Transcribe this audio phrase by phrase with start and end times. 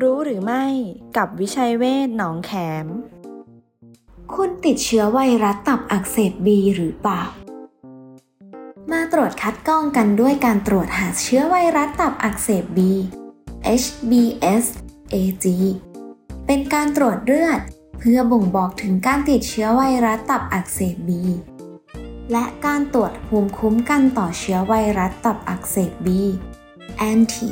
[0.00, 0.64] รู้หรือไม่
[1.16, 2.52] กับวิชัยเวชหนองแข
[2.84, 2.86] ม
[4.34, 7.22] คุณติดเชื้อไวรัสตับอักเสบบีหรือเปล่า
[8.90, 12.92] มาตรวจคัดกรองกันด้วยการตรวจหาเชื้อไวรัสตับอักเสบบี
[13.82, 14.64] HBS
[15.14, 15.46] AG
[16.46, 17.60] เป็นการตรวจเลือด
[17.98, 21.22] เพื่อบ่งบอกถึงการติดเชื้อไวรัสตับอักเสบบี
[22.32, 26.22] และการตรวจภูมิคุ้มกันต่อเชื้อไวรัสตับอักเสบบี
[27.10, 27.48] anti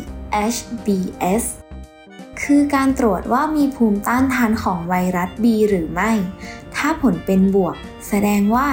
[0.54, 1.44] HBS
[2.42, 6.10] คือการตรวจว่ามีภูมิต้านทานของไวรัส B หรือไม่
[6.76, 7.76] ถ้าผลเป็นบวก
[8.08, 8.68] แสดงว่า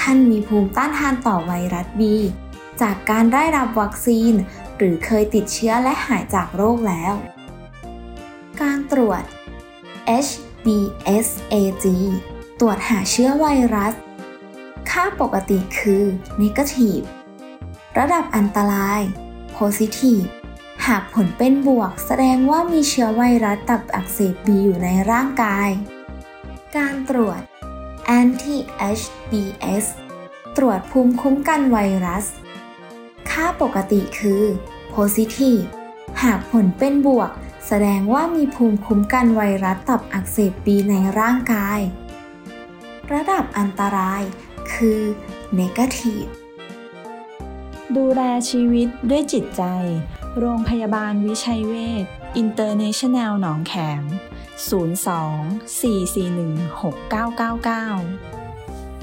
[0.00, 2.02] ท่านมีภูมิต้านทานต่อไวรัส B
[2.80, 4.32] จากการได้รับวัคซีน
[4.76, 7.14] หรือเคยติดเชื้อและหายจากโรคแล้ว
[8.60, 9.22] การตรวจ
[10.26, 11.86] HBsAg
[12.60, 13.94] ตรวจหาเชื้อไวรัส
[14.90, 16.02] ค่าปกติคือ
[16.42, 17.04] negative
[17.98, 19.00] ระดับอันตราย
[19.56, 20.26] positive
[20.92, 25.68] หากผลเป็นบวก แสดงว่ามีเชื้อไวรัสตับอักเสบบีอยู่ในร่างกาย
[26.76, 27.40] การตรวจ
[28.18, 28.56] anti
[28.98, 29.84] HBs
[30.56, 32.24] ตรวจภูมิคุ้มกันไวรัส
[33.30, 34.42] ค่าปกติคือ
[34.94, 35.64] positive
[36.22, 37.30] หากผลเป็นบวก
[37.66, 41.80] แสดงว่ามีภูมิคุ้มกันไวรัสตับอักเสบบีในร่างกาย
[43.12, 44.22] ระดับอันตราย
[44.72, 45.00] คือ
[45.58, 46.28] negative
[47.96, 49.64] ดูแลชีวิตด้วยจิตใจ
[50.40, 52.04] โรงพยาบาลวิชัยเวช
[52.36, 54.02] อินเตอร์เนชั่นแนลหนองแขม
[54.70, 54.72] 02
[55.80, 58.45] 441 6999